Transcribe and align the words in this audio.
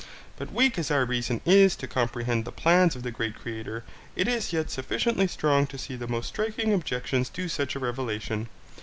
But 0.35 0.51
weak 0.51 0.79
as 0.79 0.89
our 0.89 1.05
reason 1.05 1.41
is 1.45 1.75
to 1.75 1.85
comprehend 1.87 2.43
the 2.43 2.51
plans 2.51 2.95
of 2.95 3.03
the 3.03 3.11
great 3.11 3.35
Creator, 3.35 3.83
it 4.15 4.27
is 4.27 4.51
yet 4.51 4.71
sufficiently 4.71 5.27
strong 5.27 5.67
to 5.67 5.77
see 5.77 5.95
the 5.95 6.07
most 6.07 6.25
striking 6.25 6.73
objections 6.73 7.29
to 7.29 7.47
such 7.47 7.75
a 7.75 7.79
revelation. 7.79 8.49